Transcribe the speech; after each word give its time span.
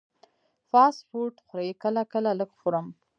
فاسټ 0.69 0.99
فوډ 1.09 1.33
خورئ؟ 1.45 1.69
کله 1.83 2.01
کله، 2.13 2.31
لږ 2.39 2.51
خورم 2.59 2.87